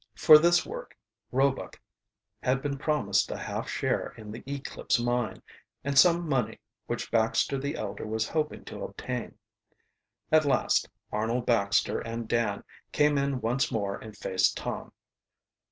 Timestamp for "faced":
14.17-14.57